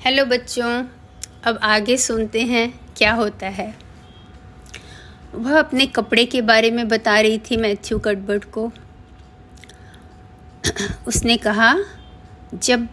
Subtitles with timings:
[0.00, 0.84] Hello बच्चों।
[1.44, 3.74] अब आगे सुनते हैं क्या होता है।
[5.34, 8.70] वह अपने कपड़े के बारे में बता रही थी मैथ्यू कटबर्ड को।
[11.06, 11.74] उसने कहा,
[12.54, 12.86] जब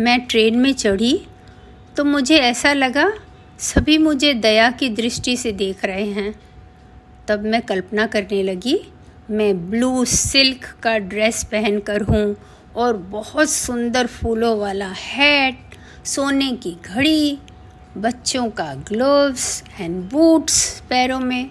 [0.00, 1.26] मैं ट्रेन में चढ़ी
[1.96, 3.10] तो मुझे ऐसा लगा,
[3.60, 6.34] सभी मुझे दया की दृष्टि से देख रहे हैं।
[7.28, 8.80] तब मैं कल्पना करने लगी,
[9.30, 12.36] मैं ब्लू सिल्क का ड्रेस पहनकर हूँ
[12.76, 15.69] और बहुत सुंदर फूलों वाला हैट
[16.04, 17.38] सोने की घड़ी,
[17.96, 21.50] बच्चों का ग्लोव्स एंड बूट्स पैरों में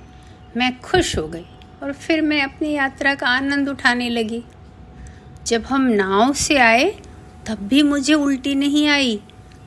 [0.58, 1.46] मैं खुश हो गई
[1.84, 4.44] और फिर मैं अपनी यात्रा का आनंद उठाने लगी।
[5.48, 6.90] जब हम नाव से आए,
[7.48, 9.20] तब भी मुझे उल्टी नहीं आई।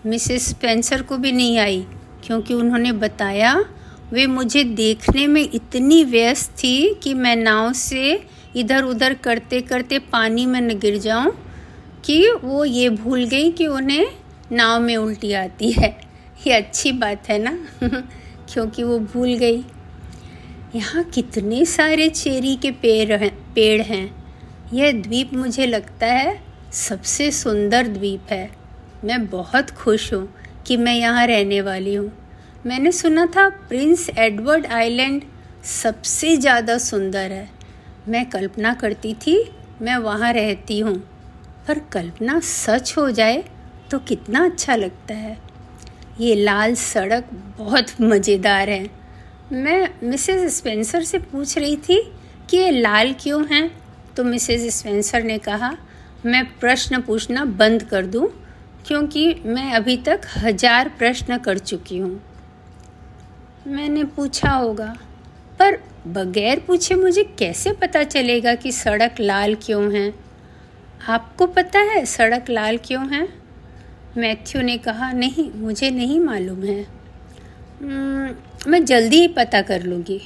[0.06, 1.86] मिसेस स्पेंसर को भी नहीं आई,
[2.24, 3.64] क्योंकि उन्होंने बताया,
[4.12, 8.26] वे मुझे देखने में इतनी व्यस्त थी कि मैं नाव से
[8.56, 11.32] इधर उधर करते करते पानी में न गिर जाऊँ
[12.04, 14.21] कि वो ये भूल गई कि उन्हें
[14.52, 16.00] नाव में उल्टी आती है।
[16.46, 17.58] ये अच्छी बात है ना?
[18.52, 19.64] क्योंकि वो भूल गई।
[20.74, 24.22] यहाँ कितने सारे चेरी के पेड़ हैं पेड़ हैं।
[24.72, 26.40] यह द्वीप मुझे लगता है
[26.72, 28.50] सबसे सुंदर द्वीप है।
[29.04, 30.28] मैं बहुत खुश हूँ
[30.66, 32.12] कि मैं यहाँ रहने वाली हूँ।
[32.66, 35.22] मैंने सुना था प्रिंस एडवर्ड आइलैंड
[35.64, 37.48] सबसे ज़्यादा सुंदर है।
[38.08, 39.50] मैं कल्पना करती थी
[39.82, 40.96] मैं वहाँ रहती हूँ।
[41.68, 43.44] पर कल्पना सच हो जाए
[43.92, 45.36] तो कितना अच्छा लगता है।
[46.20, 48.88] ये लाल सड़क बहुत मज़ेदार है।
[49.52, 52.00] मैं मिसेस स्पेंसर से पूछ रही थी
[52.50, 53.70] कि ये लाल क्यों हैं?
[54.16, 55.76] तो मिसेस स्पेंसर ने कहा,
[56.26, 58.28] मैं प्रश्न पूछना बंद कर दूँ,
[58.86, 62.20] क्योंकि मैं अभी तक हज़ार प्रश्न कर चुकी हूँ।
[63.66, 64.86] मैंने पूछा होगा,
[65.58, 70.12] पर बगैर पूछे मुझे कैसे पता चलेगा कि सड़क लाल क्यों है?
[71.08, 73.41] आपको पता है सड़क लाल क्यों है?
[74.18, 76.86] मैथ्यू ने कहा नहीं मुझे नहीं मालूम है।
[77.82, 80.20] हम्म, मैं जल्दी ही पता कर लूँगी।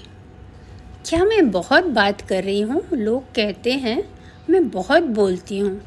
[1.04, 2.82] क्या मैं बहुत बात कर रही हूँ?
[2.92, 4.08] लोग कहते हैं
[4.50, 5.80] मैं बहुत बोलती हूँ।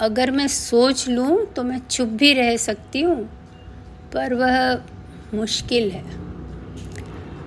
[0.00, 3.24] अगर मैं सोच लूँ तो मैं चुप भी रह सकती हूँ।
[4.12, 4.74] पर वह
[5.34, 6.04] मुश्किल है।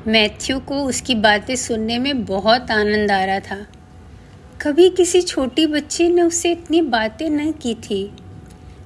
[0.08, 3.66] मैथ्यू को उसकी बातें सुनने में बहुत आनंद आ रहा था।
[4.62, 8.12] कभी किसी छोटी बच्ची ने उससे इतनी बातें न की थी।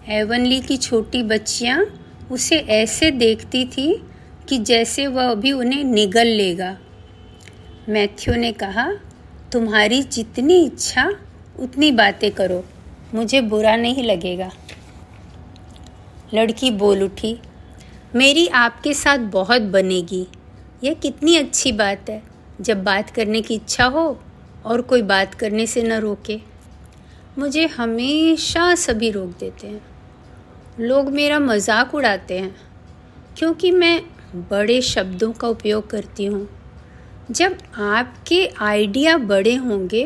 [0.10, 1.86] एवनली की छोटी बच्चियाँ
[2.32, 4.04] उसे ऐसे देखती थी
[4.50, 6.78] कि जैसे वह अभी उन्हें निगल लेगा।
[7.90, 8.94] मैथ्यू ने कहा,
[9.52, 11.12] तुम्हारी जितनी इच्छा,
[11.60, 12.66] उतनी बातें करो।
[13.14, 14.52] मुझे बुरा नहीं लगेगा।
[16.34, 17.40] लड़की बोल उठी,
[18.16, 20.28] मेरी आपके साथ बहुत बनेगी।
[20.84, 22.24] यह कितनी अच्छी बात है।
[22.62, 24.24] जब बात करने की इच्छा हो
[24.66, 26.40] और कोई बात करने से न रोके।
[27.38, 29.89] मुझे हमेशा सभी रोक देते हैं।
[30.80, 32.56] लोग मेरा मज़ाक उड़ाते हैं,
[33.38, 34.02] क्योंकि मैं
[34.50, 36.48] बड़े शब्दों का उपयोग करती हूँ।
[37.32, 40.04] जब आपके आइडिया बड़े होंगे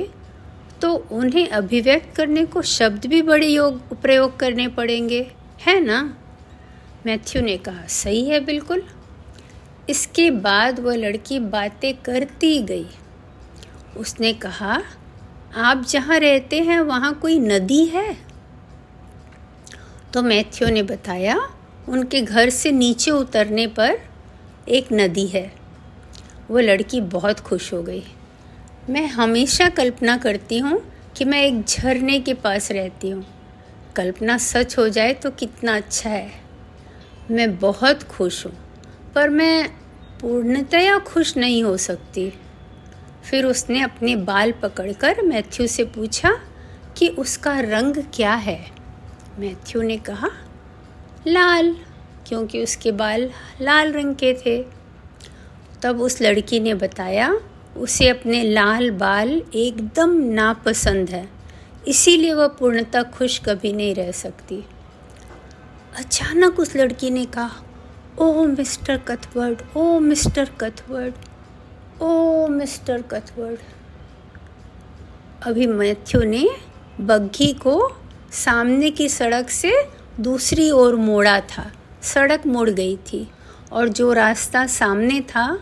[0.82, 5.22] तो उन्हें अभिव्यक्त करने को शब्द भी बड़े योग, प्रयोग करने पड़ेंगे,
[5.62, 6.02] है ना?
[7.06, 8.84] मैथ्यू ने कहा, सही है, बिल्कुल।
[9.90, 12.86] इसके बाद वह लड़की बातें करती गई।
[13.98, 14.82] उसने कहा,
[15.56, 18.16] आप जहाँ रहते हैं, वहाँ कोई नदी है?
[20.14, 21.38] तो मैथ्यू ने बताया,
[21.90, 23.98] उनके घर से नीचे उतरने पर
[24.70, 25.52] एक नदी है।
[26.52, 28.04] वो लड़की बहुत खुश हो गई।
[28.90, 30.82] मैं हमेशा कल्पना करती हूँ
[31.18, 33.26] कि मैं एक झरने के पास रहती हूँ।
[33.96, 36.32] कल्पना सच हो जाए तो कितना अच्छा है।
[37.32, 38.54] मैं बहुत खुश हूँ,
[39.16, 39.68] पर मैं
[40.22, 42.32] पूर्णतया खुश नहीं हो सकती।
[43.24, 46.38] फिर उसने अपने बाल पकड़कर मैथ्यू से पूछा
[46.98, 48.73] कि उसका रंग क्या है?
[49.40, 50.30] मैथ्यू ने कहा,
[51.28, 51.76] लाल,
[52.28, 53.30] क्योंकि उसके बाल
[53.62, 54.66] लाल रंग के थे।
[55.82, 57.40] तब उस लड़की ने बताया,
[57.78, 61.30] उसे अपने लाल बाल एकदम नापसंद है,
[61.88, 64.64] इसीलिए वह पूर्णतः खुश कभी नहीं रह सकती।
[65.98, 67.52] अचानक उस लड़की ने कहा,
[68.20, 71.14] ओ mister Cuthbert, oh mister Cuthbert,
[72.02, 73.60] oh mister Cuthbert.
[75.44, 76.50] अभी मैथ्यू ने
[77.02, 78.03] बग्घी को
[78.34, 79.72] सामने की सड़क से
[80.20, 81.72] दूसरी ओर मोड़ा था।
[82.04, 83.28] सड़क मुड़ गई थी
[83.72, 85.60] और जो रास्ता सामने था,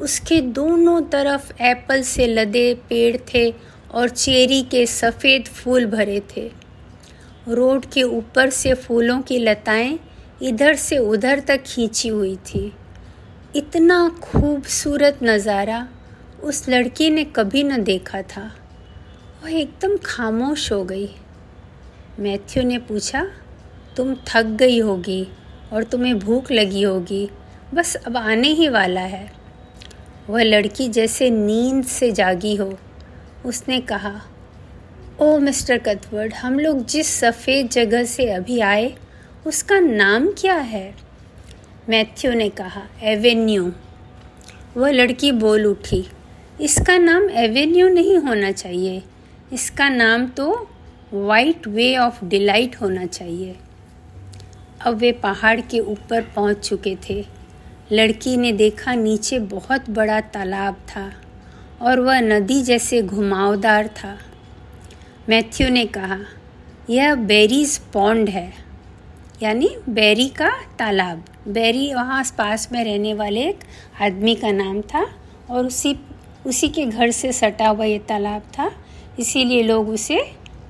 [0.00, 3.50] उसके दोनों तरफ़ एप्पल से लदे पेड़ थे
[3.90, 6.50] और चेरी के सफ़ेद फूल भरे थे।
[7.48, 9.98] रोड के ऊपर से फूलों की लताएँ
[10.42, 12.72] इधर से उधर तक खींची हुई थी।
[13.56, 15.86] इतना खूबसूरत नज़ारा
[16.42, 18.50] उस लड़की ने कभी न देखा था।
[19.44, 21.08] वह एकदम खामोश हो गई।
[22.18, 23.24] मैथ्यू ने पूछा,
[23.96, 25.26] तुम थक गई होगी
[25.72, 27.28] और तुम्हें भूख लगी होगी,
[27.74, 29.30] बस अब आने ही वाला है।
[30.28, 32.78] वह लड़की जैसे नींद से जागी हो।
[33.46, 34.20] उसने कहा,
[35.20, 38.92] ओ मिस्टर कथवर्ड हम लोग जिस सफ़ेद जगह से अभी आए,
[39.46, 40.94] उसका नाम क्या है?
[41.88, 43.72] मैथ्यू ने कहा, एवेन्यू।
[44.76, 46.04] वह लड़की बोल उठी,
[46.60, 49.02] इसका नाम एवेन्यू नहीं होना चाहिए।
[49.52, 50.68] इसका नाम तो
[51.12, 53.56] वाइट वे ऑफ़ डिलाइट होना चाहिए।
[54.80, 57.24] अब वे पहाड़ के ऊपर पहुँच चुके थे।
[57.92, 61.10] लड़की ने देखा नीचे बहुत बड़ा तालाब था
[61.80, 64.16] और वह नदी जैसे घुमावदार था।
[65.28, 66.18] मैथ्यू ने कहा,
[66.90, 68.52] यह बेरीज पॉन्ड है,
[69.42, 73.64] यानी बेरी का तालाब। बेरी वहाँ आस पास में रहने वाले एक
[74.02, 75.06] आदमी का नाम था
[75.50, 75.96] और उसी
[76.46, 78.70] उसी के घर से सटा हुआ ये तालाब था,
[79.18, 80.20] इसीलिए लोग उसे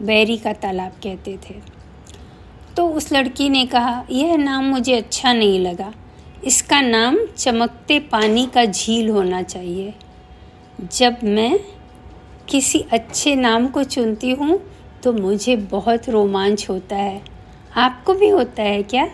[0.03, 1.55] बेरी का तालाब कहते थे।
[2.77, 5.93] तो उस लड़की ने कहा, यह नाम मुझे अच्छा नहीं लगा।
[6.45, 9.95] इसका नाम चमकते पानी का झील होना चाहिए।
[10.93, 11.59] जब मैं
[12.49, 14.61] किसी अच्छे नाम को चुनती हूँ
[15.03, 17.23] तो मुझे बहुत रोमांच होता है।
[17.77, 19.09] आपको भी होता है क्या?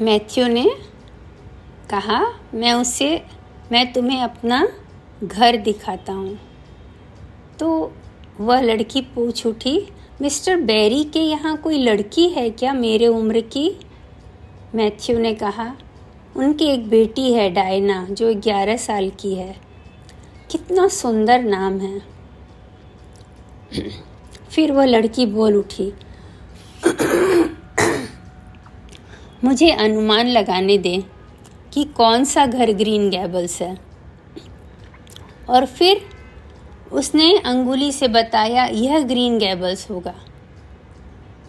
[0.00, 0.70] मैथ्यू ने
[1.90, 2.24] कहा,
[2.54, 3.22] मैं उसे,
[3.72, 4.68] मैं तुम्हें अपना
[5.24, 6.38] घर दिखाता हूँ।
[7.58, 7.92] तो
[8.40, 9.78] वह लड़की पूछ उठी,
[10.22, 13.70] मिस्टर बेरी के यहाँ कोई लड़की है क्या मेरे उम्र की?
[14.74, 15.72] मैथ्यू ने कहा,
[16.36, 19.56] उनकी एक बेटी है डायना, जो ग्यारह साल की है।
[20.50, 22.00] कितना सुंदर नाम है।
[24.50, 25.92] फिर वह लड़की बोल उठी,
[29.44, 31.02] मुझे अनुमान लगाने दे
[31.72, 33.76] कि कौन सा घर ग्रीन गैबल्स है?
[35.48, 36.00] और फिर
[36.92, 40.14] उसने अंगुली से बताया, यह ग्रीन गैबल्स होगा।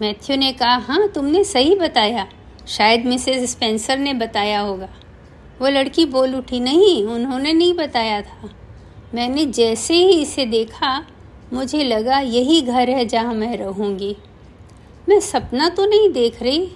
[0.01, 2.27] मैथ्यू ने कहा हाँ तुमने सही बताया।
[2.67, 4.89] शायद मिसेस स्पेंसर ने बताया होगा।
[5.61, 8.49] वो लड़की बोल उठी, नहीं, उन्होंने नहीं बताया था।
[9.13, 11.05] मैंने जैसे ही इसे देखा,
[11.53, 14.17] मुझे लगा यही घर है जहाँ मैं रहूँगी।
[15.09, 16.71] मैं सपना तो नहीं देख रही।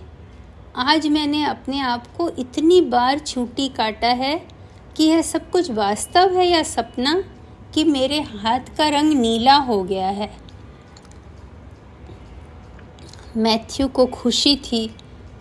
[0.76, 4.48] आज मैंने अपने आप को इतनी बार छूटी काटा है
[4.98, 7.24] कि यह सब कुछ वास्तव है या सपना
[7.74, 10.32] कि मेरे हाथ का रंग नीला हो गया है।
[13.38, 14.96] मैथ्यू को खुशी थी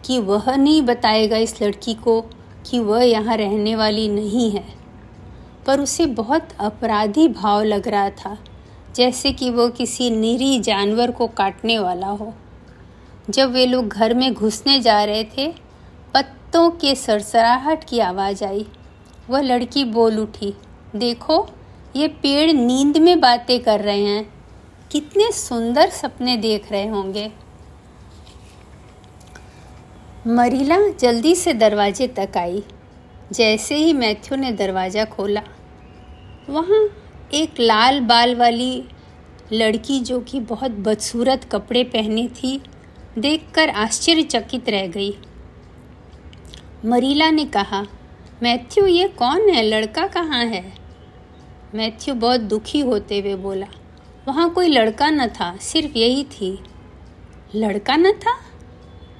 [0.05, 2.20] कि वह नहीं बताएगा इस लड़की को
[2.67, 4.64] कि वह यहाँ रहने वाली नहीं है।
[5.67, 8.38] पर उसे बहुत अपराधी भाव लग रहा था,
[8.94, 12.35] जैसे कि वह किसी निरी जानवर को काटने वाला हो।
[13.31, 15.53] जब वे लोग घर में घुसने जा रहे थे,
[16.14, 18.67] पत्तों के सरसराहट की आवाज़ आई।
[19.31, 20.53] वह लड़की बोल उठी,
[20.97, 21.47] देखो,
[21.97, 24.32] ये पेड़ नींद में बातें कर रहे हैं।
[24.91, 27.31] कितने सुंदर सपने देख रहे होंगे।
[30.27, 32.62] मरीला जल्दी से दरवाजे तक आई।
[33.32, 35.43] जैसे ही मैथ्यू ने दरवाज़ा खोला,
[36.50, 36.88] वहाँ
[37.35, 38.82] एक लाल बाल वाली
[39.53, 42.61] लड़की जो कि बहुत बदसूरत कपड़े पहनी थी,
[43.19, 45.15] देखकर आश्चर्यचकित रह गई।
[46.85, 47.87] मरीला ने कहा
[48.42, 49.62] मैथ्यू, ये कौन है?
[49.62, 50.72] लड़का कहाँ है?
[51.75, 53.66] मैथ्यू बहुत दुखी होते हुए बोला,
[54.28, 56.58] वहाँ कोई लड़का न था, सिर्फ़ यही थी।
[57.54, 58.36] लड़का न था?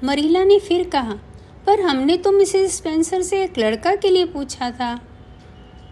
[0.05, 1.15] मरीला ने फिर कहा,
[1.67, 4.95] पर हमने तो मिसेस स्पेंसर से एक लड़का के लिए पूछा था।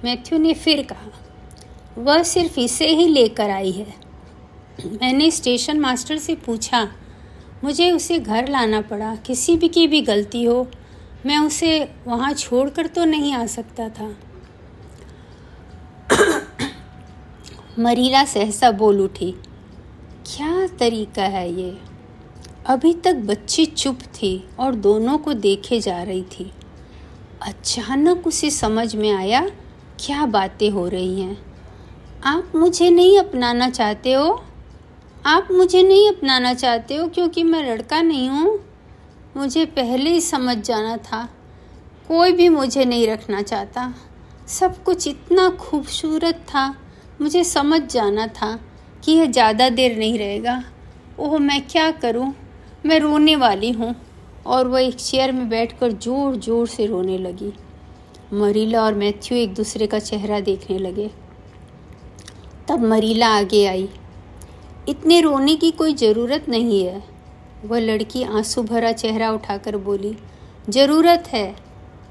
[0.04, 1.10] मैथ्यू ने फिर कहा,
[1.98, 3.94] वह सिर्फ़ इसे ही लेकर आई है।
[4.86, 6.88] मैंने स्टेशन मास्टर से पूछा,
[7.64, 10.68] मुझे उसे घर लाना पड़ा, किसी भी की भी गलती हो
[11.26, 14.16] मैं उसे वहाँ छोड़कर तो नहीं आ सकता था।
[17.78, 19.32] मरीला सहसा बोल उठी,
[20.26, 21.78] क्या तरीका है ये?
[22.66, 26.52] अभी तक बच्ची चुप थी और दोनों को देखे जा रही थी।
[27.42, 29.50] अचानक उसे समझ में आया,
[30.00, 31.38] क्या बातें हो रही हैं?
[32.24, 34.44] आप मुझे नहीं अपनाना चाहते हो?
[35.26, 38.67] आप मुझे नहीं अपनाना चाहते हो क्योंकि मैं लड़का नहीं हूँ?
[39.38, 41.28] मुझे पहले ही समझ जाना था।
[42.08, 43.94] कोई भी मुझे नहीं रखना चाहता।
[44.48, 46.74] सब कुछ इतना खूबसूरत था।
[47.20, 48.58] मुझे समझ जाना था
[49.04, 50.62] कि यह ज़्यादा देर नहीं रहेगा।
[51.18, 52.34] ओह, मैं क्या करूँ?
[52.86, 53.94] मैं रोने वाली हूँ।
[54.46, 57.52] और वह एक चेयर में बैठकर ज़ोर ज़ोर से रोने लगी।
[58.32, 61.10] मरीला और मैथ्यू एक दूसरे का चेहरा देखने लगे।
[62.68, 63.88] तब मरीला आगे आई।
[64.88, 67.17] इतने रोने की कोई ज़रूरत नहीं है।
[67.64, 70.16] वह लड़की आँसू भरा चेहरा उठाकर बोली,
[70.68, 71.56] ज़रूरत है।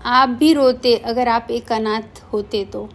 [0.05, 2.89] आप भी रोते अगर आप एक अनाथ होते तो।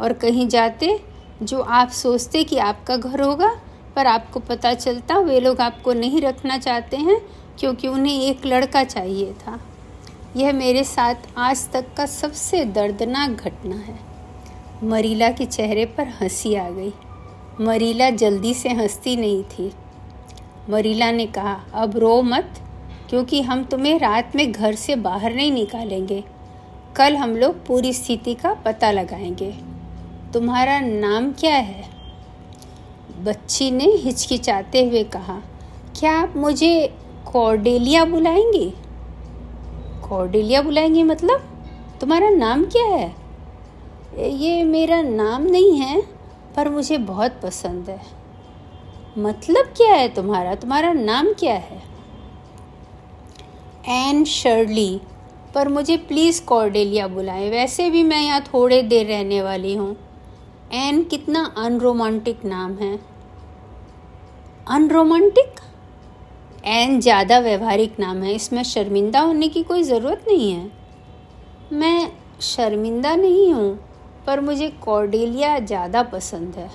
[0.00, 1.04] और कहीं जाते
[1.42, 3.60] जो आप सोचते कि आपका घर होगा,
[3.96, 7.20] पर आपको पता चलता वे लोग आपको नहीं रखना चाहते हैं
[7.58, 9.60] क्योंकि उन्हें एक लड़का चाहिए था।
[10.36, 13.98] यह मेरे साथ आज तक का सबसे दर्दनाक घटना है।
[14.82, 16.92] मरीला के चेहरे पर हँसी आ गई।
[17.60, 19.72] मरीला जल्दी से हंसती नहीं थी।
[20.70, 22.50] मरीला ने कहा, अब रो मत,
[23.08, 26.24] क्योंकि हम तुम्हें रात में घर से बाहर नहीं निकालेंगे।
[26.96, 29.54] कल हम लोग पूरी स्थिति का पता लगाएँगे।
[30.32, 31.84] तुम्हारा नाम क्या है?
[33.24, 35.42] बच्ची ने हिचकिचाते हुए कहा,
[35.98, 36.94] क्या आप मुझे
[37.32, 38.74] कॉर्डेलिया बुलाएँगी?
[40.08, 41.40] कॉर्डेलिया बुलाएँगी मतलब?
[42.00, 43.14] तुम्हारा नाम क्या है?
[44.18, 46.02] ये मेरा नाम नहीं है,
[46.56, 48.17] पर मुझे बहुत पसंद है।
[49.18, 50.54] मतलब क्या है तुम्हारा?
[50.54, 51.82] तुम्हारा नाम क्या है?
[53.88, 55.00] एन शर्ली
[55.54, 59.96] पर मुझे प्लीज़ कॉर्डेलिया बुलाएँ। वैसे भी मैं यहाँ थोड़े देर रहने वाली हूँ।
[60.74, 62.98] एन कितना अनरोमांटिक नाम है।
[64.66, 65.60] अनरोमांटिक
[66.66, 70.70] एन ज़्यादा व्यवहारिक नाम है। इसमें शर्मिंदा होने की कोई ज़रूरत नहीं है।
[71.72, 72.10] मैं
[72.42, 73.74] शर्मिंदा नहीं हूँ,
[74.26, 76.70] पर मुझे कॉर्डेलिया ज़्यादा पसंद है।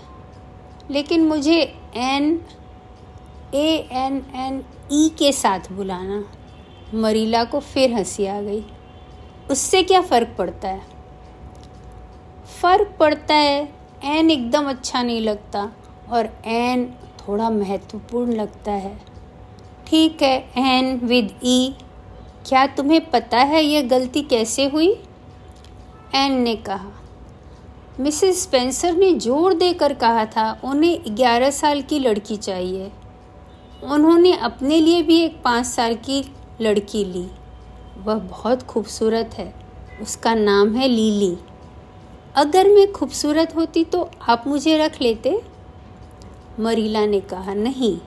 [0.91, 1.61] लेकिन मुझे
[1.95, 2.41] N
[3.55, 6.23] A N N E के साथ बुलाना।
[6.93, 8.63] मरीला को फिर हँसी आ गई।
[9.51, 10.81] उससे क्या फ़र्क पड़ता है?
[12.61, 13.73] फ़र्क पड़ता है
[14.03, 15.71] एन एकदम अच्छा नहीं लगता
[16.09, 16.85] और एन
[17.19, 18.97] थोड़ा महत्वपूर्ण लगता है।
[19.87, 21.75] ठीक है एन विद ई
[22.47, 24.91] क्या तुम्हें पता है यह गलती कैसे हुई?
[26.15, 26.91] एन ने कहा।
[27.99, 32.91] मिसेस स्पेंसर ने ज़ोर देकर कहा था, उन्हें ग्यारह साल की लड़की चाहिए।
[33.83, 36.23] उन्होंने अपने लिए भी एक पाँच साल की
[36.61, 37.25] लड़की ली।
[37.97, 39.53] वह बहुत खूबसूरत है।
[40.01, 41.37] उसका नाम है लीली।
[42.35, 45.41] अगर मैं खूबसूरत होती तो आप मुझे रख लेते?
[46.59, 47.97] मरीला ने कहा, नहीं,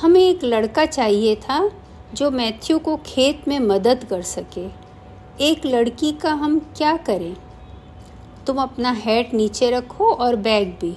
[0.00, 1.70] हमें एक लड़का चाहिए था
[2.14, 4.68] जो मैथ्यू को खेत में मदद कर सके।
[5.44, 7.36] एक लड़की का हम क्या करें?
[8.46, 10.96] तुम अपना हैट नीचे रखो और बैग भी।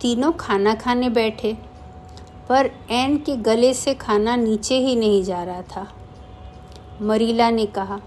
[0.00, 1.52] तीनों खाना खाने बैठे,
[2.48, 5.86] पर एन के गले से खाना नीचे ही नहीं जा रहा था।
[7.02, 8.00] मरीला ने कहा,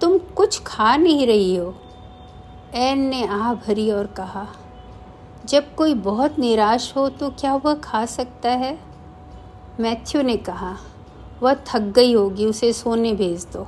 [0.00, 1.74] तुम कुछ खा नहीं रही हो?
[2.74, 4.46] एन ने आह भरी और कहा,
[5.44, 8.78] जब कोई बहुत निराश हो तो क्या वह खा सकता है?
[9.80, 10.76] मैथ्यू ने कहा,
[11.42, 13.66] वह थक गई होगी, उसे सोने भेज दो।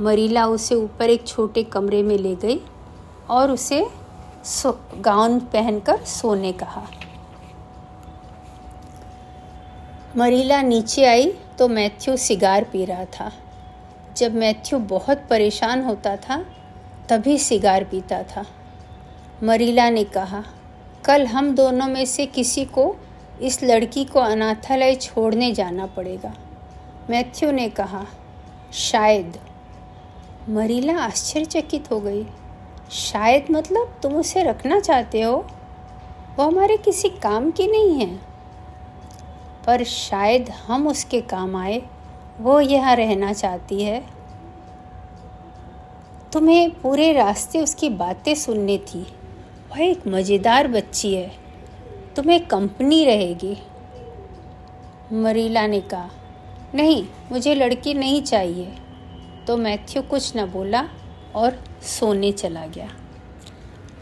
[0.00, 2.60] मरीला उसे ऊपर एक छोटे कमरे में ले गई
[3.30, 3.86] और उसे
[4.44, 6.86] सो, गाउन पहनकर सोने कहा।
[10.16, 13.32] मरीला नीचे आई तो मैथ्यू सिगार पी रहा था।
[14.16, 16.46] जब मैथ्यू बहुत परेशान होता था,
[17.08, 18.44] तभी सिगार पीता था।
[19.42, 20.44] मरीला ने कहा,
[21.04, 22.96] कल हम दोनों में से किसी को
[23.42, 26.34] इस लड़की को अनाथालय छोड़ने जाना पड़ेगा।
[27.10, 28.06] मैथ्यू ने कहा,
[28.72, 29.38] शायद।
[30.48, 32.26] मरीला आश्चर्यचकित हो गई।
[32.90, 35.46] शायद मतलब तुम उसे रखना चाहते हो?
[36.36, 38.20] वो हमारे किसी काम की नहीं है।
[39.66, 41.82] पर शायद हम उसके काम आए।
[42.40, 44.04] वो यहाँ रहना चाहती है।
[46.32, 49.06] तुम्हें पूरे रास्ते उसकी बातें सुननी थी।
[49.70, 51.32] वह एक मज़ेदार बच्ची है।
[52.16, 53.56] तुम्हें कंपनी रहेगी।
[55.12, 56.10] मरीला ने कहा,
[56.74, 58.74] नहीं, मुझे लड़की नहीं चाहिए।
[59.46, 60.82] तो मैथ्यू कुछ न बोला
[61.34, 62.88] और सोने चला गया।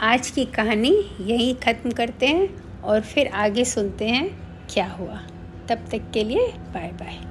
[0.00, 4.26] आज की कहानी यहीं ख़त्म करते हैं और फिर आगे सुनते हैं
[4.74, 5.20] क्या हुआ।
[5.68, 7.24] तब तक के लिए बाय बाय